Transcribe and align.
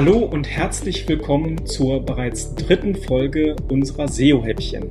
Hallo 0.00 0.18
und 0.18 0.46
herzlich 0.46 1.08
willkommen 1.08 1.66
zur 1.66 2.06
bereits 2.06 2.54
dritten 2.54 2.94
Folge 2.94 3.56
unserer 3.68 4.06
SEO-Häppchen. 4.06 4.86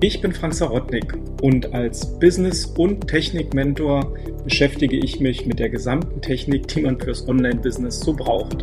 Ich 0.00 0.22
bin 0.22 0.32
Frank 0.32 0.54
Sarotnik 0.54 1.12
und 1.42 1.74
als 1.74 2.18
Business- 2.18 2.64
und 2.64 3.06
Technik-Mentor 3.06 4.14
beschäftige 4.44 4.96
ich 4.96 5.20
mich 5.20 5.44
mit 5.44 5.58
der 5.58 5.68
gesamten 5.68 6.22
Technik, 6.22 6.68
die 6.68 6.80
man 6.80 6.98
fürs 6.98 7.28
Online-Business 7.28 8.00
so 8.00 8.14
braucht. 8.14 8.62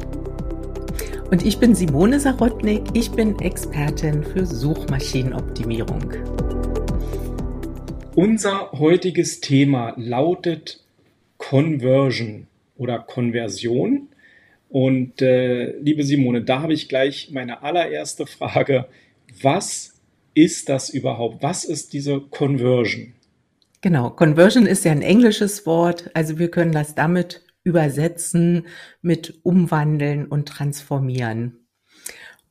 Und 1.29 1.45
ich 1.45 1.59
bin 1.59 1.75
Simone 1.75 2.19
Sarotnik, 2.19 2.81
ich 2.95 3.11
bin 3.11 3.37
Expertin 3.37 4.23
für 4.23 4.47
Suchmaschinenoptimierung. 4.47 6.11
Unser 8.15 8.71
heutiges 8.71 9.41
Thema 9.41 9.93
lautet 9.95 10.83
Conversion 11.37 12.47
oder 12.77 12.97
Konversion. 12.97 14.08
Und 14.69 15.21
äh, 15.21 15.77
liebe 15.79 16.03
Simone, 16.03 16.43
da 16.43 16.61
habe 16.61 16.73
ich 16.73 16.87
gleich 16.87 17.31
meine 17.31 17.63
allererste 17.63 18.27
Frage. 18.27 18.85
Was 19.41 19.99
ist 20.35 20.69
das 20.69 20.89
überhaupt? 20.89 21.41
Was 21.41 21.65
ist 21.65 21.93
diese 21.93 22.21
Conversion? 22.21 23.13
Genau, 23.81 24.11
Conversion 24.11 24.65
ist 24.65 24.85
ja 24.85 24.91
ein 24.91 25.01
englisches 25.01 25.65
Wort. 25.65 26.11
Also 26.13 26.37
wir 26.37 26.51
können 26.51 26.71
das 26.71 26.95
damit 26.95 27.43
übersetzen 27.63 28.67
mit 29.01 29.39
umwandeln 29.43 30.27
und 30.27 30.47
transformieren. 30.47 31.65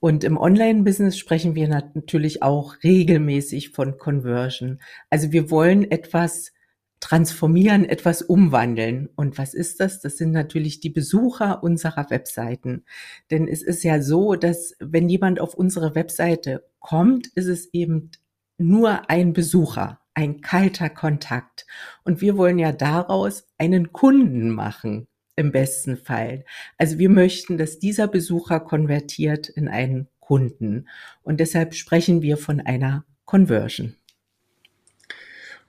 Und 0.00 0.24
im 0.24 0.36
Online-Business 0.36 1.18
sprechen 1.18 1.54
wir 1.54 1.68
natürlich 1.68 2.42
auch 2.42 2.76
regelmäßig 2.82 3.70
von 3.70 3.98
Conversion. 3.98 4.80
Also 5.10 5.32
wir 5.32 5.50
wollen 5.50 5.90
etwas 5.90 6.52
transformieren, 7.00 7.84
etwas 7.84 8.22
umwandeln. 8.22 9.08
Und 9.14 9.38
was 9.38 9.54
ist 9.54 9.80
das? 9.80 10.00
Das 10.00 10.16
sind 10.16 10.32
natürlich 10.32 10.80
die 10.80 10.90
Besucher 10.90 11.62
unserer 11.62 12.10
Webseiten. 12.10 12.84
Denn 13.30 13.48
es 13.48 13.62
ist 13.62 13.82
ja 13.84 14.02
so, 14.02 14.34
dass 14.34 14.74
wenn 14.80 15.08
jemand 15.08 15.40
auf 15.40 15.54
unsere 15.54 15.94
Webseite 15.94 16.64
kommt, 16.80 17.28
ist 17.28 17.46
es 17.46 17.72
eben 17.72 18.10
nur 18.58 19.08
ein 19.08 19.32
Besucher, 19.32 20.00
ein 20.14 20.40
kalter 20.40 20.90
Kontakt. 20.90 21.66
Und 22.04 22.20
wir 22.20 22.36
wollen 22.36 22.58
ja 22.58 22.72
daraus 22.72 23.46
einen 23.58 23.92
Kunden 23.92 24.50
machen, 24.50 25.06
im 25.36 25.52
besten 25.52 25.96
Fall. 25.96 26.44
Also 26.76 26.98
wir 26.98 27.08
möchten, 27.08 27.58
dass 27.58 27.78
dieser 27.78 28.08
Besucher 28.08 28.58
konvertiert 28.58 29.48
in 29.48 29.68
einen 29.68 30.08
Kunden. 30.18 30.88
Und 31.22 31.38
deshalb 31.38 31.74
sprechen 31.74 32.22
wir 32.22 32.36
von 32.36 32.60
einer 32.60 33.04
Conversion. 33.24 33.94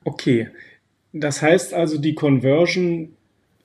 Okay, 0.04 0.50
das 1.14 1.42
heißt 1.42 1.74
also, 1.74 1.98
die 1.98 2.16
Conversion 2.16 3.14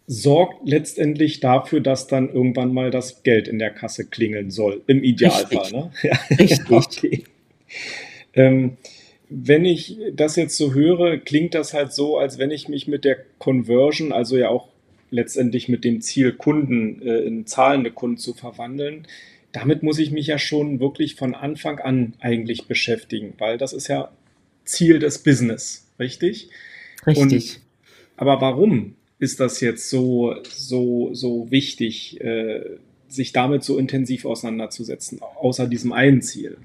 sorgt 0.06 0.68
letztendlich 0.68 1.40
dafür, 1.40 1.80
dass 1.80 2.06
dann 2.06 2.28
irgendwann 2.28 2.72
mal 2.72 2.90
das 2.90 3.22
Geld 3.22 3.48
in 3.48 3.58
der 3.58 3.70
Kasse 3.70 4.06
klingeln 4.06 4.50
soll, 4.50 4.82
im 4.86 5.02
Idealfall. 5.02 5.58
Richtig. 5.58 5.72
Ne? 5.72 5.90
Ja. 6.02 6.18
Richtig. 6.38 6.70
okay. 6.70 7.24
Ähm, 8.34 8.76
wenn 9.30 9.64
ich 9.64 9.96
das 10.12 10.36
jetzt 10.36 10.56
so 10.56 10.74
höre, 10.74 11.18
klingt 11.18 11.54
das 11.54 11.72
halt 11.72 11.92
so, 11.92 12.18
als 12.18 12.38
wenn 12.38 12.50
ich 12.50 12.68
mich 12.68 12.86
mit 12.86 13.04
der 13.04 13.16
Conversion, 13.38 14.12
also 14.12 14.36
ja 14.36 14.48
auch 14.48 14.68
letztendlich 15.10 15.68
mit 15.68 15.84
dem 15.84 16.00
Ziel, 16.00 16.32
Kunden 16.32 17.00
äh, 17.02 17.20
in 17.20 17.46
zahlende 17.46 17.90
Kunden 17.90 18.18
zu 18.18 18.34
verwandeln, 18.34 19.06
damit 19.52 19.82
muss 19.82 19.98
ich 19.98 20.10
mich 20.10 20.26
ja 20.26 20.38
schon 20.38 20.80
wirklich 20.80 21.14
von 21.14 21.34
Anfang 21.34 21.78
an 21.78 22.14
eigentlich 22.20 22.66
beschäftigen, 22.66 23.34
weil 23.38 23.56
das 23.56 23.72
ist 23.72 23.88
ja 23.88 24.10
Ziel 24.64 24.98
des 24.98 25.22
Business, 25.22 25.86
richtig? 25.98 26.50
Richtig. 27.06 27.56
Und, 27.56 27.60
aber 28.16 28.40
warum 28.40 28.96
ist 29.18 29.40
das 29.40 29.60
jetzt 29.60 29.90
so, 29.90 30.34
so, 30.48 31.14
so 31.14 31.50
wichtig, 31.50 32.20
äh, 32.20 32.78
sich 33.08 33.32
damit 33.32 33.64
so 33.64 33.78
intensiv 33.78 34.24
auseinanderzusetzen, 34.24 35.20
außer 35.22 35.66
diesem 35.66 35.92
einen 35.92 36.22
Ziel? 36.22 36.58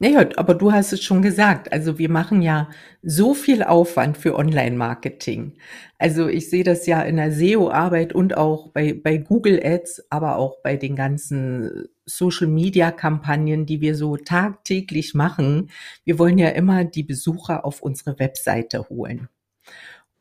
Naja, 0.00 0.28
aber 0.36 0.54
du 0.54 0.72
hast 0.72 0.92
es 0.92 1.02
schon 1.02 1.22
gesagt. 1.22 1.72
Also 1.72 1.98
wir 1.98 2.10
machen 2.10 2.42
ja 2.42 2.68
so 3.02 3.32
viel 3.32 3.62
Aufwand 3.62 4.18
für 4.18 4.34
Online-Marketing. 4.34 5.52
Also 5.98 6.26
ich 6.28 6.50
sehe 6.50 6.64
das 6.64 6.86
ja 6.86 7.00
in 7.02 7.16
der 7.16 7.32
SEO-Arbeit 7.32 8.12
und 8.12 8.36
auch 8.36 8.68
bei, 8.68 8.92
bei 8.92 9.18
Google 9.18 9.60
Ads, 9.64 10.02
aber 10.10 10.36
auch 10.36 10.56
bei 10.62 10.76
den 10.76 10.96
ganzen 10.96 11.88
Social-Media-Kampagnen, 12.06 13.66
die 13.66 13.80
wir 13.80 13.94
so 13.94 14.16
tagtäglich 14.16 15.14
machen. 15.14 15.70
Wir 16.04 16.18
wollen 16.18 16.38
ja 16.38 16.48
immer 16.48 16.84
die 16.84 17.04
Besucher 17.04 17.64
auf 17.64 17.80
unsere 17.80 18.18
Webseite 18.18 18.88
holen. 18.88 19.28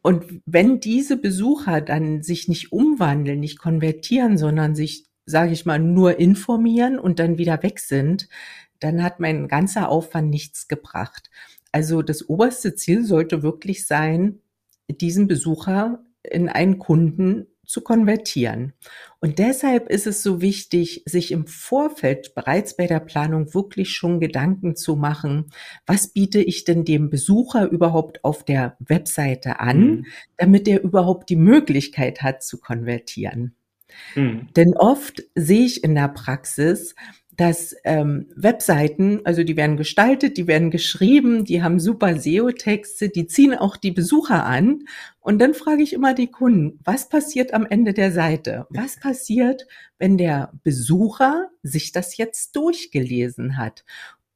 Und 0.02 0.42
wenn 0.46 0.80
diese 0.80 1.18
Besucher 1.18 1.80
dann 1.81 2.24
sich 2.24 2.48
nicht 2.48 2.72
umwandeln, 2.72 3.40
nicht 3.40 3.58
konvertieren, 3.58 4.38
sondern 4.38 4.76
sich, 4.76 5.06
sage 5.26 5.54
ich 5.54 5.66
mal, 5.66 5.80
nur 5.80 6.20
informieren 6.20 7.00
und 7.00 7.20
dann 7.20 7.38
wieder 7.38 7.64
weg 7.64 7.80
sind, 7.80 8.28
dann 8.80 9.02
hat 9.02 9.22
mein 9.22 9.48
ganzer 9.48 9.88
Aufwand 9.90 10.30
nichts 10.30 10.68
gebracht. 10.68 11.30
Also 11.72 12.02
das 12.02 12.28
oberste 12.28 12.76
Ziel 12.76 13.06
sollte 13.06 13.44
wirklich 13.44 13.88
sein, 13.88 14.42
diesen 14.90 15.28
Besucher 15.28 16.04
in 16.22 16.50
einen 16.50 16.80
Kunden 16.80 17.48
zu 17.66 17.81
konvertieren. 17.81 18.74
Und 19.19 19.40
deshalb 19.40 19.90
ist 19.90 20.06
es 20.06 20.22
so 20.22 20.41
wichtig, 20.41 21.03
sich 21.06 21.31
im 21.31 21.47
Vorfeld 21.47 22.35
bereits 22.35 22.75
bei 22.75 22.88
der 22.88 23.00
Planung 23.00 23.53
wirklich 23.53 23.91
schon 23.91 24.19
Gedanken 24.19 24.75
zu 24.75 24.96
machen, 24.96 25.51
was 25.85 26.09
biete 26.09 26.41
ich 26.41 26.66
denn 26.66 26.84
dem 26.84 27.09
Besucher 27.09 27.69
überhaupt 27.69 28.24
auf 28.24 28.44
der 28.44 28.75
Webseite 28.79 29.59
an, 29.59 29.79
mhm. 29.79 30.06
damit 30.38 30.68
er 30.68 30.84
überhaupt 30.84 31.29
die 31.29 31.38
Möglichkeit 31.38 32.22
hat 32.22 32.44
zu 32.44 32.59
konvertieren. 32.59 33.56
Mhm. 34.16 34.47
Denn 34.56 34.75
oft 34.75 35.24
sehe 35.35 35.66
ich 35.66 35.84
in 35.84 35.95
der 35.95 36.09
Praxis, 36.09 36.95
dass 37.36 37.76
ähm, 37.84 38.28
Webseiten, 38.36 39.22
also 39.24 39.44
die 39.44 39.58
werden 39.58 39.78
gestaltet, 39.78 40.38
die 40.38 40.48
werden 40.48 40.72
geschrieben, 40.72 41.46
die 41.46 41.64
haben 41.64 41.80
super 41.80 42.20
SEO-Texte, 42.20 43.10
die 43.10 43.28
ziehen 43.28 43.56
auch 43.56 43.78
die 43.78 43.92
Besucher 43.92 44.46
an. 44.46 44.86
Und 45.20 45.40
dann 45.40 45.54
frage 45.54 45.84
ich 45.84 45.94
immer 45.94 46.14
die 46.14 46.30
Kunden, 46.30 46.80
was 46.84 47.10
passiert 47.10 47.54
am 47.54 47.66
Ende 47.66 47.94
der 47.94 48.12
Seite? 48.12 48.68
Was 48.70 49.00
passiert, 49.00 49.68
wenn 49.98 50.18
der 50.18 50.52
Besucher 50.64 51.50
sich 51.64 51.92
das 51.92 52.18
jetzt 52.18 52.56
durchgelesen 52.56 53.58
hat? 53.58 53.84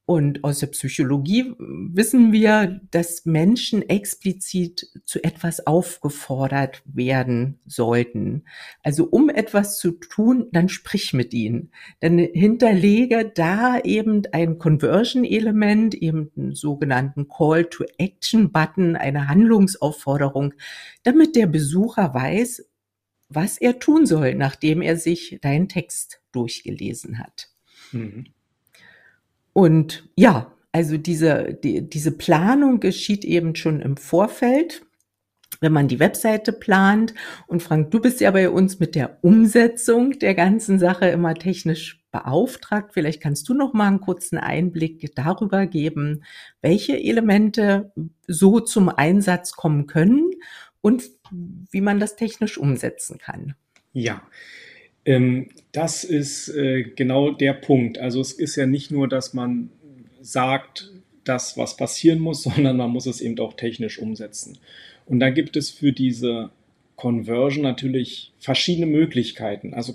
Und 0.08 0.42
aus 0.42 0.60
der 0.60 0.68
Psychologie 0.68 1.52
wissen 1.58 2.32
wir, 2.32 2.80
dass 2.90 3.26
Menschen 3.26 3.86
explizit 3.90 4.90
zu 5.04 5.22
etwas 5.22 5.66
aufgefordert 5.66 6.80
werden 6.86 7.60
sollten. 7.66 8.44
Also 8.82 9.04
um 9.04 9.28
etwas 9.28 9.78
zu 9.78 9.90
tun, 9.90 10.48
dann 10.50 10.70
sprich 10.70 11.12
mit 11.12 11.34
ihnen. 11.34 11.72
Dann 12.00 12.16
hinterlege 12.16 13.30
da 13.34 13.80
eben 13.80 14.22
ein 14.32 14.56
Conversion-Element, 14.56 15.94
eben 15.94 16.30
einen 16.34 16.54
sogenannten 16.54 17.28
Call-to-Action-Button, 17.28 18.96
eine 18.96 19.28
Handlungsaufforderung, 19.28 20.54
damit 21.02 21.36
der 21.36 21.48
Besucher 21.48 22.14
weiß, 22.14 22.64
was 23.28 23.58
er 23.58 23.78
tun 23.78 24.06
soll, 24.06 24.34
nachdem 24.36 24.80
er 24.80 24.96
sich 24.96 25.38
deinen 25.42 25.68
Text 25.68 26.22
durchgelesen 26.32 27.18
hat. 27.18 27.50
Mhm. 27.92 28.24
Und 29.58 30.08
ja, 30.14 30.52
also 30.70 30.98
diese, 30.98 31.52
die, 31.52 31.90
diese 31.90 32.12
Planung 32.12 32.78
geschieht 32.78 33.24
eben 33.24 33.56
schon 33.56 33.80
im 33.80 33.96
Vorfeld, 33.96 34.86
wenn 35.60 35.72
man 35.72 35.88
die 35.88 35.98
Webseite 35.98 36.52
plant. 36.52 37.12
Und 37.48 37.60
Frank, 37.60 37.90
du 37.90 37.98
bist 38.00 38.20
ja 38.20 38.30
bei 38.30 38.50
uns 38.50 38.78
mit 38.78 38.94
der 38.94 39.18
Umsetzung 39.24 40.16
der 40.20 40.36
ganzen 40.36 40.78
Sache 40.78 41.08
immer 41.08 41.34
technisch 41.34 42.04
beauftragt. 42.12 42.92
Vielleicht 42.92 43.20
kannst 43.20 43.48
du 43.48 43.54
noch 43.54 43.72
mal 43.72 43.88
einen 43.88 44.00
kurzen 44.00 44.38
Einblick 44.38 45.12
darüber 45.16 45.66
geben, 45.66 46.22
welche 46.62 46.96
Elemente 46.96 47.92
so 48.28 48.60
zum 48.60 48.88
Einsatz 48.88 49.54
kommen 49.54 49.88
können 49.88 50.30
und 50.82 51.02
wie 51.32 51.80
man 51.80 51.98
das 51.98 52.14
technisch 52.14 52.58
umsetzen 52.58 53.18
kann. 53.18 53.56
Ja, 53.92 54.22
ähm, 55.08 55.48
das 55.72 56.04
ist 56.04 56.50
äh, 56.50 56.82
genau 56.82 57.30
der 57.30 57.54
Punkt. 57.54 57.96
Also 57.98 58.20
es 58.20 58.32
ist 58.32 58.56
ja 58.56 58.66
nicht 58.66 58.90
nur, 58.90 59.08
dass 59.08 59.32
man 59.32 59.70
sagt, 60.20 60.92
das, 61.24 61.56
was 61.56 61.78
passieren 61.78 62.18
muss, 62.18 62.42
sondern 62.54 62.76
man 62.76 62.90
muss 62.90 63.06
es 63.06 63.22
eben 63.22 63.38
auch 63.38 63.54
technisch 63.54 63.98
umsetzen. 63.98 64.58
Und 65.06 65.20
da 65.20 65.30
gibt 65.30 65.56
es 65.56 65.70
für 65.70 65.92
diese 65.92 66.50
Conversion 66.96 67.62
natürlich 67.62 68.32
verschiedene 68.38 68.86
Möglichkeiten. 68.86 69.72
Also 69.72 69.94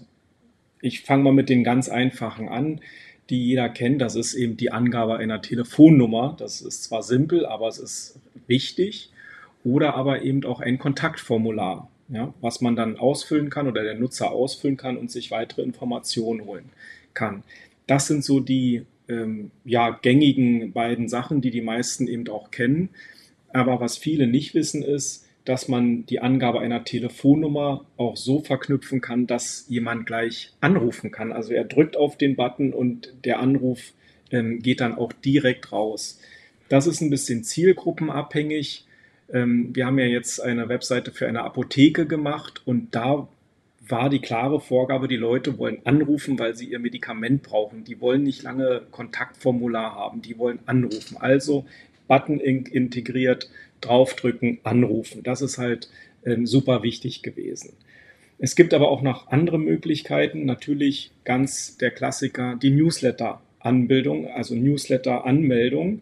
ich 0.81 1.01
fange 1.01 1.25
mal 1.25 1.33
mit 1.33 1.49
den 1.49 1.63
ganz 1.63 1.89
einfachen 1.89 2.49
an, 2.49 2.81
die 3.29 3.45
jeder 3.45 3.69
kennt. 3.69 4.01
Das 4.01 4.15
ist 4.15 4.33
eben 4.33 4.57
die 4.57 4.71
Angabe 4.71 5.17
einer 5.17 5.43
Telefonnummer. 5.43 6.35
Das 6.39 6.61
ist 6.61 6.85
zwar 6.85 7.03
simpel, 7.03 7.45
aber 7.45 7.67
es 7.67 7.77
ist 7.77 8.19
wichtig. 8.47 9.11
Oder 9.63 9.93
aber 9.93 10.23
eben 10.23 10.43
auch 10.43 10.59
ein 10.59 10.79
Kontaktformular 10.79 11.87
ja, 12.09 12.33
was 12.41 12.61
man 12.61 12.75
dann 12.75 12.97
ausfüllen 12.97 13.49
kann 13.49 13.67
oder 13.67 13.83
der 13.83 13.95
Nutzer 13.95 14.31
ausfüllen 14.31 14.77
kann 14.77 14.97
und 14.97 15.11
sich 15.11 15.31
weitere 15.31 15.61
Informationen 15.61 16.45
holen 16.45 16.69
kann. 17.13 17.43
Das 17.87 18.07
sind 18.07 18.23
so 18.23 18.39
die 18.39 18.85
ähm, 19.07 19.51
ja, 19.65 19.89
gängigen 20.01 20.73
beiden 20.73 21.07
Sachen, 21.07 21.41
die 21.41 21.51
die 21.51 21.61
meisten 21.61 22.07
eben 22.07 22.27
auch 22.29 22.51
kennen. 22.51 22.89
Aber 23.51 23.79
was 23.79 23.97
viele 23.97 24.27
nicht 24.27 24.53
wissen 24.55 24.81
ist, 24.81 25.27
dass 25.45 25.67
man 25.67 26.05
die 26.05 26.19
Angabe 26.21 26.61
einer 26.61 26.85
Telefonnummer 26.85 27.85
auch 27.97 28.15
so 28.15 28.39
verknüpfen 28.39 29.01
kann, 29.01 29.27
dass 29.27 29.65
jemand 29.67 30.05
gleich 30.05 30.53
anrufen 30.61 31.11
kann. 31.11 31.33
Also 31.33 31.53
er 31.53 31.65
drückt 31.65 31.97
auf 31.97 32.17
den 32.17 32.35
Button 32.35 32.73
und 32.73 33.13
der 33.25 33.39
Anruf 33.39 33.93
ähm, 34.31 34.61
geht 34.61 34.79
dann 34.79 34.95
auch 34.95 35.11
direkt 35.11 35.71
raus. 35.71 36.19
Das 36.69 36.87
ist 36.87 37.01
ein 37.01 37.09
bisschen 37.09 37.43
zielgruppenabhängig. 37.43 38.85
Ähm, 39.31 39.75
wir 39.75 39.85
haben 39.85 39.99
ja 39.99 40.05
jetzt 40.05 40.41
eine 40.41 40.69
Webseite 40.69 41.11
für 41.11 41.27
eine 41.27 41.43
Apotheke 41.43 42.05
gemacht 42.05 42.61
und 42.65 42.95
da 42.95 43.27
war 43.87 44.09
die 44.09 44.19
klare 44.19 44.61
Vorgabe, 44.61 45.07
die 45.07 45.17
Leute 45.17 45.57
wollen 45.57 45.79
anrufen, 45.83 46.39
weil 46.39 46.55
sie 46.55 46.65
ihr 46.65 46.79
Medikament 46.79 47.43
brauchen. 47.43 47.83
Die 47.83 47.99
wollen 47.99 48.23
nicht 48.23 48.41
lange 48.43 48.83
Kontaktformular 48.91 49.95
haben, 49.95 50.21
die 50.21 50.37
wollen 50.37 50.59
anrufen. 50.65 51.17
Also 51.19 51.65
Button 52.07 52.39
integriert, 52.39 53.49
draufdrücken, 53.81 54.59
anrufen. 54.63 55.23
Das 55.23 55.41
ist 55.41 55.57
halt 55.57 55.89
ähm, 56.25 56.45
super 56.45 56.83
wichtig 56.83 57.23
gewesen. 57.23 57.73
Es 58.39 58.55
gibt 58.55 58.73
aber 58.73 58.89
auch 58.89 59.01
noch 59.01 59.27
andere 59.27 59.59
Möglichkeiten. 59.59 60.45
Natürlich 60.45 61.11
ganz 61.23 61.77
der 61.77 61.91
Klassiker, 61.91 62.57
die 62.61 62.71
Newsletter-Anbildung, 62.71 64.27
also 64.27 64.55
Newsletter-Anmeldung. 64.55 66.01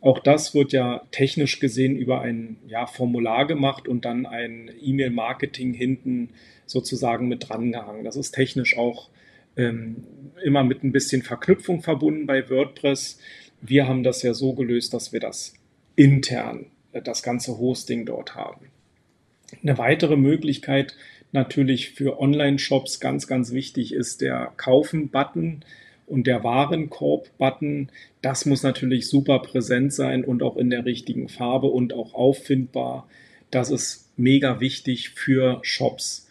Auch 0.00 0.20
das 0.20 0.54
wird 0.54 0.72
ja 0.72 1.02
technisch 1.10 1.58
gesehen 1.58 1.96
über 1.96 2.20
ein 2.20 2.58
ja, 2.68 2.86
Formular 2.86 3.46
gemacht 3.46 3.88
und 3.88 4.04
dann 4.04 4.26
ein 4.26 4.70
E-Mail-Marketing 4.80 5.74
hinten 5.74 6.30
sozusagen 6.66 7.26
mit 7.26 7.48
drangehangen. 7.48 8.04
Das 8.04 8.16
ist 8.16 8.32
technisch 8.32 8.76
auch 8.78 9.10
ähm, 9.56 10.04
immer 10.44 10.62
mit 10.62 10.84
ein 10.84 10.92
bisschen 10.92 11.22
Verknüpfung 11.22 11.82
verbunden 11.82 12.26
bei 12.26 12.48
WordPress. 12.48 13.18
Wir 13.60 13.88
haben 13.88 14.04
das 14.04 14.22
ja 14.22 14.34
so 14.34 14.54
gelöst, 14.54 14.94
dass 14.94 15.12
wir 15.12 15.20
das 15.20 15.54
intern, 15.96 16.66
äh, 16.92 17.02
das 17.02 17.24
ganze 17.24 17.58
Hosting 17.58 18.06
dort 18.06 18.36
haben. 18.36 18.66
Eine 19.62 19.78
weitere 19.78 20.16
Möglichkeit 20.16 20.94
natürlich 21.32 21.90
für 21.90 22.20
Online-Shops 22.20 23.00
ganz, 23.00 23.26
ganz 23.26 23.52
wichtig 23.52 23.92
ist 23.92 24.20
der 24.20 24.52
Kaufen-Button 24.56 25.64
und 26.08 26.26
der 26.26 26.42
Warenkorb-Button. 26.44 27.90
Das 28.22 28.46
muss 28.46 28.62
natürlich 28.62 29.08
super 29.08 29.40
präsent 29.40 29.92
sein 29.92 30.24
und 30.24 30.42
auch 30.42 30.56
in 30.56 30.70
der 30.70 30.84
richtigen 30.84 31.28
Farbe 31.28 31.68
und 31.68 31.92
auch 31.92 32.14
auffindbar. 32.14 33.08
Das 33.50 33.70
ist 33.70 34.08
mega 34.16 34.60
wichtig 34.60 35.10
für 35.10 35.60
Shops. 35.62 36.28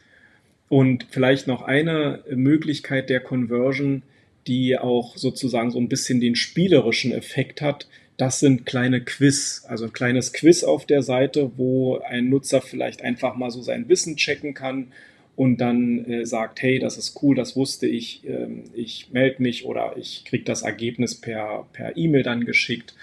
Und 0.69 1.07
vielleicht 1.09 1.47
noch 1.47 1.61
eine 1.61 2.23
Möglichkeit 2.29 3.09
der 3.09 3.21
Conversion, 3.21 4.03
die 4.47 4.77
auch 4.77 5.15
sozusagen 5.15 5.71
so 5.71 5.79
ein 5.79 5.89
bisschen 5.89 6.19
den 6.19 6.35
spielerischen 6.35 7.11
Effekt 7.11 7.61
hat. 7.61 7.87
Das 8.17 8.39
sind 8.39 8.65
kleine 8.65 9.01
Quiz, 9.01 9.65
also 9.67 9.85
ein 9.85 9.93
kleines 9.93 10.33
Quiz 10.33 10.63
auf 10.63 10.85
der 10.85 11.03
Seite, 11.03 11.51
wo 11.57 11.99
ein 11.99 12.29
Nutzer 12.29 12.61
vielleicht 12.61 13.01
einfach 13.01 13.35
mal 13.35 13.51
so 13.51 13.61
sein 13.61 13.87
Wissen 13.89 14.17
checken 14.17 14.53
kann 14.53 14.87
und 15.37 15.61
dann 15.61 16.03
äh, 16.05 16.25
sagt, 16.25 16.61
hey, 16.61 16.79
das 16.79 16.97
ist 16.97 17.17
cool, 17.21 17.35
das 17.35 17.55
wusste 17.55 17.87
ich, 17.87 18.27
ähm, 18.27 18.65
ich 18.73 19.07
melde 19.13 19.41
mich 19.41 19.65
oder 19.65 19.93
ich 19.95 20.25
kriege 20.25 20.43
das 20.43 20.63
Ergebnis 20.63 21.15
per 21.15 21.67
E-Mail 21.95 22.23
dann 22.23 22.43
geschickt 22.43 22.93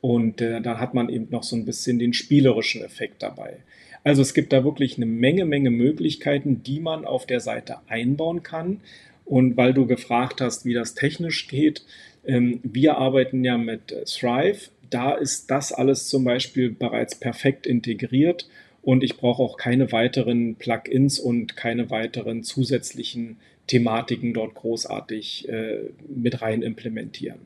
und 0.00 0.40
äh, 0.40 0.60
dann 0.60 0.80
hat 0.80 0.94
man 0.94 1.08
eben 1.08 1.28
noch 1.30 1.44
so 1.44 1.54
ein 1.54 1.64
bisschen 1.64 1.98
den 1.98 2.12
spielerischen 2.12 2.82
Effekt 2.82 3.22
dabei. 3.22 3.58
Also 4.02 4.20
es 4.20 4.34
gibt 4.34 4.52
da 4.52 4.64
wirklich 4.64 4.96
eine 4.96 5.06
Menge, 5.06 5.46
Menge 5.46 5.70
Möglichkeiten, 5.70 6.62
die 6.62 6.78
man 6.78 7.06
auf 7.06 7.26
der 7.26 7.40
Seite 7.40 7.78
einbauen 7.88 8.42
kann. 8.42 8.80
Und 9.24 9.56
weil 9.56 9.72
du 9.72 9.86
gefragt 9.86 10.42
hast, 10.42 10.66
wie 10.66 10.74
das 10.74 10.94
technisch 10.94 11.48
geht, 11.48 11.86
ähm, 12.26 12.60
wir 12.62 12.98
arbeiten 12.98 13.44
ja 13.44 13.56
mit 13.56 13.92
äh, 13.92 14.04
Thrive. 14.04 14.68
Da 14.90 15.14
ist 15.14 15.50
das 15.50 15.72
alles 15.72 16.08
zum 16.08 16.24
Beispiel 16.24 16.70
bereits 16.70 17.14
perfekt 17.14 17.66
integriert 17.66 18.46
und 18.84 19.02
ich 19.02 19.16
brauche 19.16 19.42
auch 19.42 19.56
keine 19.56 19.92
weiteren 19.92 20.56
Plugins 20.56 21.18
und 21.18 21.56
keine 21.56 21.90
weiteren 21.90 22.42
zusätzlichen 22.42 23.38
Thematiken 23.66 24.34
dort 24.34 24.54
großartig 24.54 25.48
äh, 25.48 25.90
mit 26.08 26.42
rein 26.42 26.62
implementieren. 26.62 27.40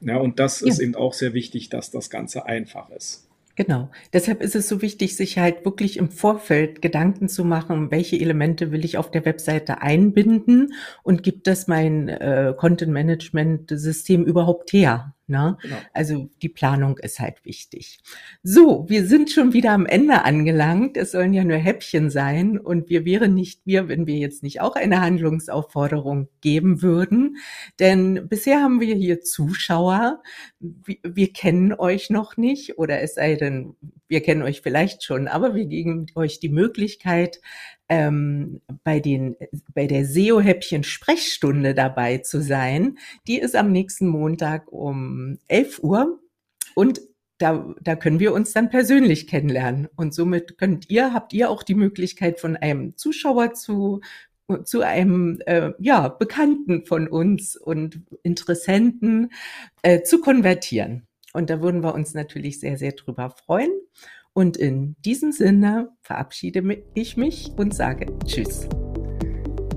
Ja, 0.00 0.16
und 0.16 0.38
das 0.38 0.60
ja. 0.60 0.68
ist 0.68 0.78
eben 0.78 0.94
auch 0.94 1.12
sehr 1.12 1.34
wichtig, 1.34 1.68
dass 1.68 1.90
das 1.90 2.08
Ganze 2.08 2.46
einfach 2.46 2.90
ist. 2.90 3.28
Genau. 3.56 3.90
Deshalb 4.12 4.40
ist 4.40 4.54
es 4.54 4.68
so 4.68 4.82
wichtig, 4.82 5.16
sich 5.16 5.36
halt 5.36 5.64
wirklich 5.64 5.96
im 5.96 6.10
Vorfeld 6.10 6.80
Gedanken 6.80 7.28
zu 7.28 7.44
machen, 7.44 7.90
welche 7.90 8.16
Elemente 8.16 8.70
will 8.70 8.84
ich 8.84 8.98
auf 8.98 9.10
der 9.10 9.24
Webseite 9.24 9.82
einbinden 9.82 10.74
und 11.02 11.24
gibt 11.24 11.48
das 11.48 11.66
mein 11.66 12.08
äh, 12.08 12.54
Content 12.56 12.92
Management 12.92 13.68
System 13.68 14.24
überhaupt 14.24 14.72
her? 14.72 15.12
Ne? 15.28 15.58
Genau. 15.60 15.76
Also 15.92 16.30
die 16.40 16.48
Planung 16.48 16.96
ist 16.96 17.20
halt 17.20 17.44
wichtig. 17.44 18.00
So, 18.42 18.88
wir 18.88 19.06
sind 19.06 19.30
schon 19.30 19.52
wieder 19.52 19.72
am 19.72 19.84
Ende 19.84 20.24
angelangt. 20.24 20.96
Es 20.96 21.12
sollen 21.12 21.34
ja 21.34 21.44
nur 21.44 21.58
Häppchen 21.58 22.08
sein 22.08 22.58
und 22.58 22.88
wir 22.88 23.04
wären 23.04 23.34
nicht 23.34 23.60
wir, 23.66 23.88
wenn 23.88 24.06
wir 24.06 24.16
jetzt 24.16 24.42
nicht 24.42 24.62
auch 24.62 24.74
eine 24.74 25.02
Handlungsaufforderung 25.02 26.28
geben 26.40 26.80
würden. 26.80 27.36
Denn 27.78 28.26
bisher 28.28 28.62
haben 28.62 28.80
wir 28.80 28.94
hier 28.94 29.20
Zuschauer. 29.20 30.22
Wir, 30.60 30.96
wir 31.04 31.32
kennen 31.32 31.74
euch 31.74 32.08
noch 32.08 32.38
nicht 32.38 32.78
oder 32.78 33.02
es 33.02 33.14
sei 33.14 33.34
denn, 33.34 33.76
wir 34.08 34.22
kennen 34.22 34.42
euch 34.42 34.62
vielleicht 34.62 35.04
schon, 35.04 35.28
aber 35.28 35.54
wir 35.54 35.66
geben 35.66 36.06
euch 36.14 36.40
die 36.40 36.48
Möglichkeit, 36.48 37.40
ähm, 37.88 38.60
bei 38.84 39.00
den 39.00 39.36
bei 39.74 39.86
der 39.86 40.04
SEO-Häppchen 40.04 40.84
Sprechstunde 40.84 41.74
dabei 41.74 42.18
zu 42.18 42.42
sein. 42.42 42.98
Die 43.26 43.38
ist 43.38 43.56
am 43.56 43.72
nächsten 43.72 44.08
Montag 44.08 44.72
um 44.72 45.38
11 45.48 45.82
Uhr 45.82 46.20
und 46.74 47.00
da, 47.38 47.74
da 47.80 47.96
können 47.96 48.20
wir 48.20 48.34
uns 48.34 48.52
dann 48.52 48.68
persönlich 48.68 49.26
kennenlernen. 49.26 49.88
Und 49.96 50.12
somit 50.12 50.58
könnt 50.58 50.90
ihr, 50.90 51.14
habt 51.14 51.32
ihr 51.32 51.50
auch 51.50 51.62
die 51.62 51.76
Möglichkeit, 51.76 52.40
von 52.40 52.56
einem 52.56 52.96
Zuschauer 52.96 53.54
zu, 53.54 54.00
zu 54.64 54.80
einem 54.82 55.40
äh, 55.46 55.70
ja, 55.78 56.08
Bekannten 56.08 56.84
von 56.84 57.06
uns 57.08 57.56
und 57.56 58.02
Interessenten 58.22 59.32
äh, 59.82 60.02
zu 60.02 60.20
konvertieren. 60.20 61.07
Und 61.38 61.50
da 61.50 61.62
würden 61.62 61.84
wir 61.84 61.94
uns 61.94 62.14
natürlich 62.14 62.58
sehr, 62.58 62.76
sehr 62.76 62.90
drüber 62.90 63.30
freuen. 63.30 63.70
Und 64.32 64.56
in 64.56 64.96
diesem 65.04 65.30
Sinne 65.30 65.90
verabschiede 66.00 66.82
ich 66.94 67.16
mich 67.16 67.52
und 67.56 67.72
sage 67.72 68.06
Tschüss. 68.26 68.68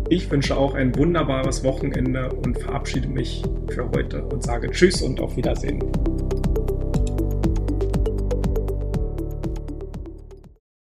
Ich 0.10 0.32
wünsche 0.32 0.58
auch 0.58 0.74
ein 0.74 0.96
wunderbares 0.96 1.64
Wochenende 1.64 2.34
und 2.34 2.58
verabschiede 2.58 3.08
mich 3.08 3.44
für 3.70 3.88
heute 3.92 4.26
und 4.26 4.42
sage 4.42 4.72
Tschüss 4.72 5.04
und 5.04 5.20
auf 5.20 5.38
Wiedersehen. 5.38 5.80